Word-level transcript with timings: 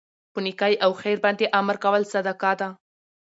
په 0.33 0.39
نيکۍ 0.45 0.73
او 0.83 0.91
خیر 1.01 1.17
باندي 1.23 1.45
امر 1.59 1.75
کول 1.83 2.01
صدقه 2.13 2.51
ده 2.59 2.69